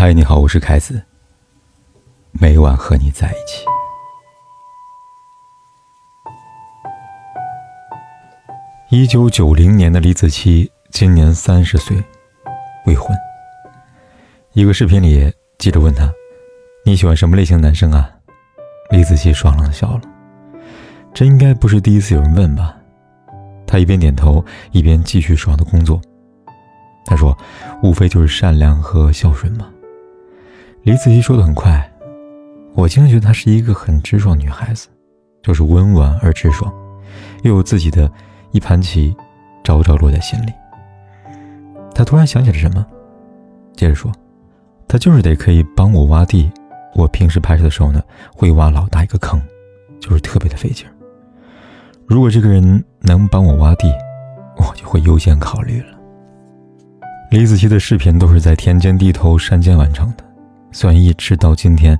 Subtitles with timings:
[0.00, 1.02] 嗨，你好，我是凯子。
[2.32, 3.66] 每晚和你在一起。
[8.88, 12.02] 一九九零年的李子柒今年三十岁，
[12.86, 13.14] 未婚。
[14.54, 16.10] 一个视频里，记者问他
[16.86, 18.10] ：“你喜欢什么类型男生啊？”
[18.90, 20.00] 李子柒爽朗的笑了。
[21.12, 22.74] 这应该不是第一次有人问吧？
[23.66, 24.42] 他一边点头，
[24.72, 26.00] 一边继续爽的工作。
[27.04, 27.36] 他说
[27.84, 29.70] ：“无非就是善良和孝顺嘛。”
[30.82, 31.92] 李子柒说的很快，
[32.72, 34.88] 我经常觉得她是一个很直爽女孩子，
[35.42, 36.72] 就是温婉而直爽，
[37.42, 38.10] 又有自己的
[38.52, 39.14] 一盘棋，
[39.62, 40.52] 朝朝落在心里。
[41.94, 42.84] 他突然想起了什么，
[43.76, 44.10] 接着说
[44.88, 46.50] ：“他就是得可以帮我挖地，
[46.94, 48.02] 我平时拍摄的时候呢，
[48.34, 49.38] 会挖老大一个坑，
[50.00, 50.92] 就是特别的费劲儿。
[52.06, 53.92] 如果这个人能帮我挖地，
[54.56, 55.88] 我就会优先考虑了。”
[57.30, 60.24] 李子柒的视频都是在田间地头、山间完成的。
[60.72, 61.96] 虽然一直到今天，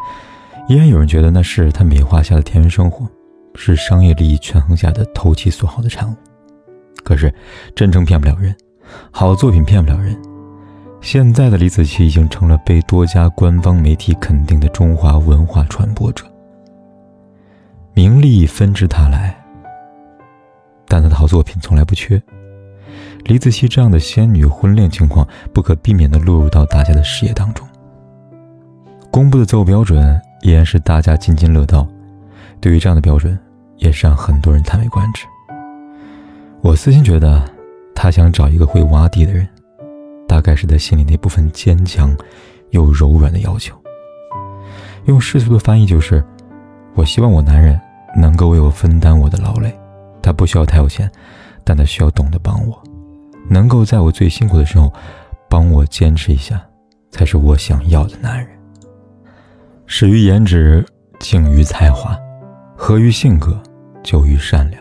[0.68, 3.06] 依然有人觉得那是他美化下的田园生活，
[3.54, 6.14] 是商业利益权衡下的投其所好的产物。
[7.02, 7.32] 可是，
[7.74, 8.54] 真诚骗不了人，
[9.10, 10.16] 好作品骗不了人。
[11.00, 16.24] 现在的李子柒已经成了被多家官方媒体肯定的中华文化传播者，
[17.94, 19.34] 名利纷至沓来，
[20.86, 22.22] 但他的好作品从来不缺。
[23.24, 27.66] 李子柒这样的仙女婚恋情况，不可避免地落入到大家的视野当中。
[29.10, 31.86] 公布的择偶标准依然是大家津津乐道，
[32.60, 33.36] 对于这样的标准，
[33.76, 35.26] 也是让很多人叹为观止。
[36.62, 37.42] 我私心觉得，
[37.94, 39.46] 他想找一个会挖地的人，
[40.28, 42.16] 大概是他心里那部分坚强
[42.70, 43.76] 又柔软的要求。
[45.06, 46.24] 用世俗的翻译就是：
[46.94, 47.78] 我希望我男人
[48.16, 49.76] 能够为我分担我的劳累，
[50.22, 51.10] 他不需要太有钱，
[51.64, 52.80] 但他需要懂得帮我，
[53.48, 54.92] 能够在我最辛苦的时候
[55.48, 56.62] 帮我坚持一下，
[57.10, 58.59] 才是我想要的男人。
[59.92, 60.86] 始于颜值，
[61.18, 62.16] 敬于才华，
[62.76, 63.60] 合于性格，
[64.04, 64.80] 久于善良，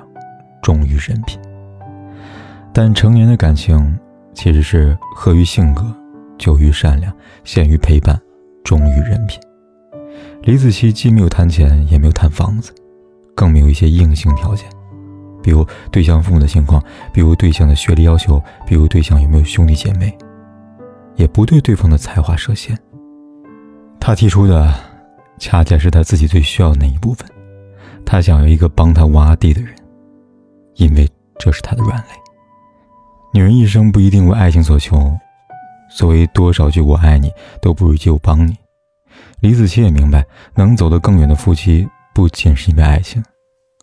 [0.62, 1.40] 忠于人品。
[2.72, 4.00] 但成年的感情
[4.36, 5.84] 其实是合于性格，
[6.38, 7.12] 久于善良，
[7.44, 8.22] 贤于陪伴，
[8.64, 9.40] 忠于人品。
[10.44, 12.72] 李子柒既没有谈钱，也没有谈房子，
[13.36, 14.70] 更没有一些硬性条件，
[15.42, 16.82] 比如对象父母的情况，
[17.12, 20.16] 比如对象的学历要求，比如对象有没有兄弟姐妹，
[21.16, 22.78] 也不对对方的才华设限。
[24.00, 24.72] 他提出的。
[25.40, 27.28] 恰恰是他自己最需要的那一部分，
[28.06, 29.74] 他想要一个帮他挖地的人，
[30.76, 32.06] 因为这是他的软肋。
[33.34, 35.18] 女人一生不一定为爱情所求，
[35.90, 38.56] 所谓多少句我爱你，都不如一句我帮你。
[39.40, 43.24] 李子柒也明白，能走得更远的夫妻，不仅是因为爱情，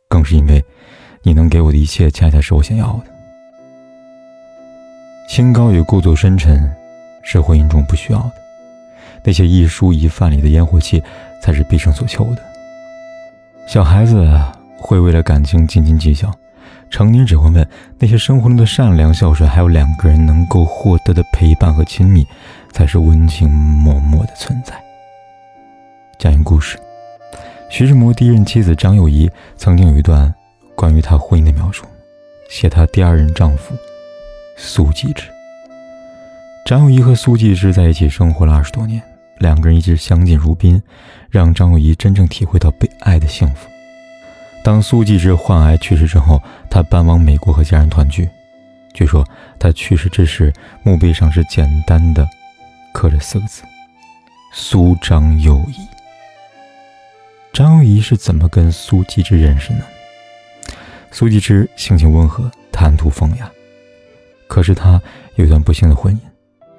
[0.08, 0.62] 更是因为
[1.22, 3.06] 你能给我的一切，恰恰是我想要的。
[5.28, 6.70] 清高与故作深沉，
[7.22, 8.45] 是婚姻中不需要的。
[9.26, 11.02] 那些一蔬一饭里的烟火气。
[11.46, 12.42] 才是毕生所求的。
[13.68, 14.28] 小孩子
[14.78, 16.28] 会为了感情斤斤计较，
[16.90, 17.64] 成年只会问
[18.00, 22.26] 那些生活中的善良、孝顺，还有两个人能够获得的陪伴和亲密，
[22.72, 24.74] 才是温情脉脉的存在。
[26.18, 26.76] 讲一个故事：
[27.70, 30.34] 徐志摩第一任妻子张幼仪曾经有一段
[30.74, 31.84] 关于他婚姻的描述，
[32.50, 33.72] 写他第二任丈夫
[34.56, 35.22] 苏纪之。
[36.64, 39.00] 张幼仪和苏纪之在一起生活了二十多年。
[39.38, 40.82] 两个人一直相敬如宾，
[41.30, 43.68] 让张幼仪真正体会到被爱的幸福。
[44.64, 48.28] 当苏纪之患癌去世之后，他搬往美国和家人团聚。
[48.92, 49.24] 据说
[49.58, 50.52] 他去世之时，
[50.82, 52.26] 墓碑上是简单的
[52.92, 53.62] 刻着四个字
[54.52, 55.86] ：“苏张幼仪。”
[57.52, 59.84] 张幼仪是怎么跟苏纪之认识呢？
[61.10, 63.50] 苏纪之性情温和，谈吐风雅，
[64.48, 65.00] 可是他
[65.36, 66.18] 有段不幸的婚姻，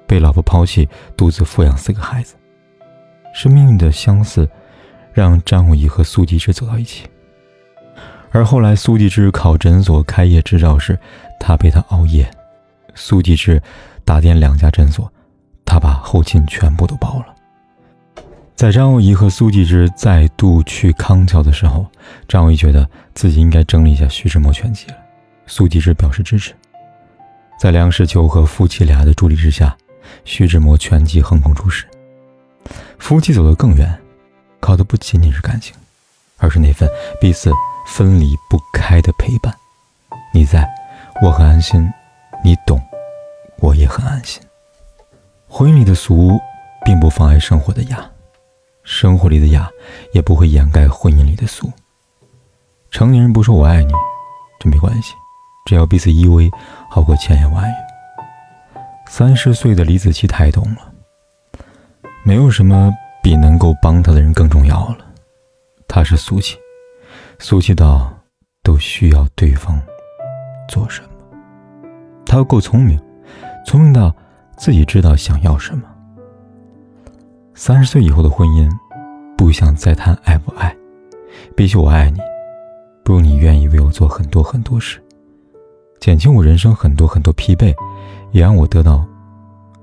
[0.06, 2.34] 被老婆抛弃，独自抚养四个孩子。
[3.32, 4.48] 是命运的相似，
[5.12, 7.04] 让张幼仪和苏纪之走到一起。
[8.30, 10.98] 而后来，苏纪之考诊所开业执照时，
[11.40, 12.24] 他陪他熬夜；
[12.94, 13.60] 苏纪之
[14.04, 15.10] 打点两家诊所，
[15.64, 17.34] 他把后勤全部都包了。
[18.54, 21.86] 在张幼仪和苏纪之再度去康桥的时候，
[22.26, 24.96] 张幼仪觉得自己应该整理一下徐志摩全集了。
[25.46, 26.52] 苏纪之表示支持。
[27.58, 29.74] 在梁实秋和夫妻俩的助力之下，
[30.24, 31.86] 徐志摩全集横空出世。
[32.98, 33.98] 夫妻走得更远，
[34.60, 35.74] 靠的不仅仅是感情，
[36.36, 36.88] 而是那份
[37.20, 37.50] 彼此
[37.86, 39.54] 分离不开的陪伴。
[40.34, 40.68] 你在，
[41.22, 41.80] 我很安心；
[42.44, 42.80] 你懂，
[43.60, 44.42] 我也很安心。
[45.46, 46.38] 婚姻里的俗，
[46.84, 47.98] 并不妨碍生活的雅；
[48.82, 49.70] 生活里的雅，
[50.12, 51.72] 也不会掩盖婚姻里的俗。
[52.90, 53.92] 成年人不说我爱你，
[54.60, 55.14] 这没关系，
[55.64, 56.50] 只要彼此依偎，
[56.90, 57.74] 好过千言万语。
[59.08, 60.87] 三十岁的李子柒太懂了。
[62.28, 64.98] 没有什么比能够帮他的人更重要了。
[65.88, 66.58] 他是俗气，
[67.38, 68.12] 俗气到
[68.62, 69.80] 都需要对方
[70.68, 71.08] 做什么。
[72.26, 73.00] 他又够聪明，
[73.64, 74.14] 聪明到
[74.58, 75.84] 自己知道想要什么。
[77.54, 78.70] 三十岁以后的婚姻，
[79.34, 80.76] 不想再谈爱不爱，
[81.56, 82.20] 比起我爱你，
[83.02, 85.02] 不如你愿意为我做很多很多事，
[85.98, 87.74] 减轻我人生很多很多疲惫，
[88.32, 89.02] 也让我得到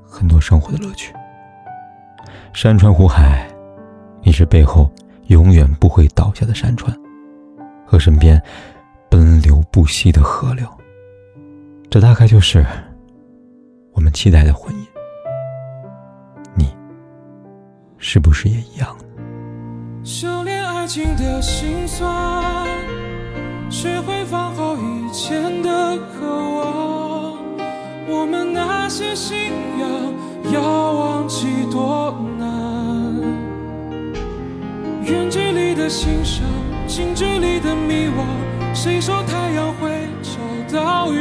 [0.08, 1.12] 很多生活的乐趣。
[2.56, 3.46] 山川湖海，
[4.24, 4.90] 你是背后
[5.28, 6.98] 永远不会倒下的山川，
[7.86, 8.42] 和身边
[9.10, 10.66] 奔流不息的河流。
[11.90, 12.66] 这大概就是
[13.92, 14.86] 我们期待的婚姻，
[16.54, 16.74] 你
[17.98, 18.96] 是不是也一样？
[20.02, 22.66] 修炼爱情的心酸，
[23.70, 27.36] 学会放好以前的渴望。
[28.08, 30.62] 我们那些信仰要
[30.94, 31.48] 忘记
[35.86, 36.44] 的欣赏，
[36.88, 38.26] 近距离的迷惘。
[38.74, 39.92] 谁说太阳会
[40.24, 41.14] 找到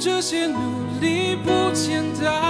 [0.00, 2.49] 这些努力不简单。